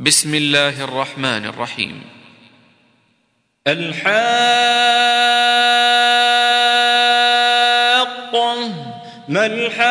بسم 0.00 0.34
الله 0.34 0.84
الرحمن 0.84 1.46
الرحيم. 1.46 2.02
الحاقة 3.66 4.18
ما 9.28 9.46
الحاقة؟ 9.46 9.88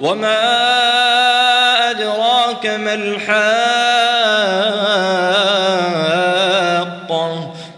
وما 0.00 0.40
أدراك 1.90 2.66
ما 2.66 2.94
الحاقة؟ 2.94 3.89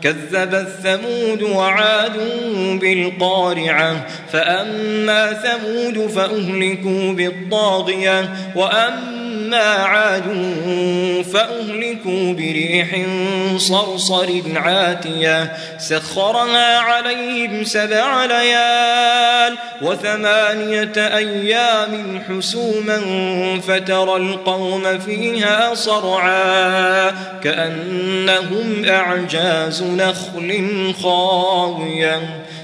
كذب 0.02 0.54
الثمود 0.54 1.42
وعاد 1.42 2.12
بالقارعة 2.80 4.06
فأما 4.32 5.32
ثمود 5.32 6.06
فأهلكوا 6.06 7.12
بالطاغية 7.12 8.32
وأما 8.56 9.21
عاد 9.58 10.22
فأهلكوا 11.32 12.32
بريح 12.32 13.06
صرصر 13.56 14.42
عاتية 14.56 15.52
سخرها 15.78 16.78
عليهم 16.78 17.64
سبع 17.64 18.24
ليال 18.24 19.58
وثمانية 19.82 20.92
أيام 20.96 22.22
حسوما 22.28 23.00
فترى 23.60 24.16
القوم 24.16 24.98
فيها 24.98 25.74
صرعا 25.74 27.10
كأنهم 27.44 28.84
أعجاز 28.88 29.82
نخل 29.82 30.94
خاوية 31.02 32.20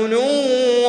أذن 0.00 0.69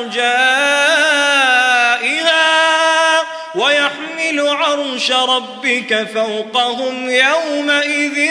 أرجائها 0.00 1.56
ويحمل 3.54 4.48
عرش 4.48 5.12
ربك 5.12 6.08
فوقهم 6.14 7.10
يومئذ 7.10 8.30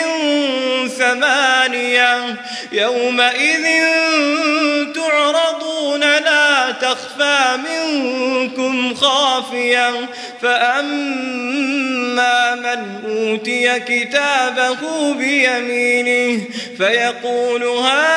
ثمانية. 0.98 2.36
يومئذ 2.72 3.66
تعرضون 4.94 6.00
لا 6.00 6.70
تخفى 6.70 7.58
منكم 7.68 8.94
خافية. 8.94 10.08
فأما 10.42 11.96
من 12.54 13.04
أوتي 13.06 13.80
كتابه 13.80 15.14
بيمينه 15.14 16.44
فيقول 16.78 17.46
اقرءوا 17.46 18.16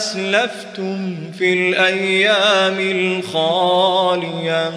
أسلفتم 0.00 1.16
في 1.38 1.52
الأيام 1.52 2.76
الخالية 2.80 4.72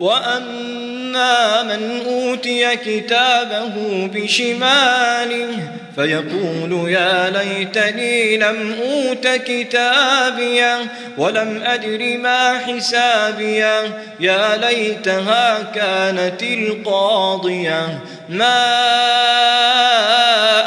وأما 0.00 1.62
من 1.62 2.02
أوتي 2.06 2.76
كتابه 2.76 3.72
بشماله 4.14 5.48
فيقول 5.96 6.90
يا 6.90 7.30
ليتني 7.30 8.36
لم 8.36 8.76
أوت 8.82 9.26
كتابيه 9.26 10.78
ولم 11.18 11.62
أدر 11.66 12.18
ما 12.18 12.58
حسابيه 12.58 13.98
يا 14.20 14.56
ليتها 14.56 15.62
كانت 15.74 16.42
القاضية 16.42 17.98
ما 18.28 18.64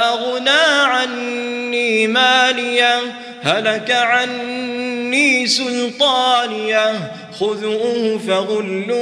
أغنى 0.09 0.65
عني 0.83 2.07
ماليه 2.07 2.99
هلك 3.47 3.91
عني 3.91 5.47
سلطانية 5.47 7.11
خذوه 7.39 8.19
فغلوه 8.27 8.97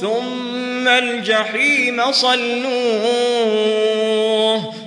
ثم 0.00 0.88
الجحيم 0.88 2.12
صلوه 2.12 2.68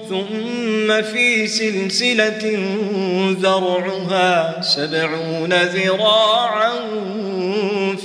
ثم 0.09 1.01
في 1.01 1.47
سلسلة 1.47 2.59
ذرعها 3.41 4.61
سبعون 4.61 5.53
ذراعا 5.53 6.73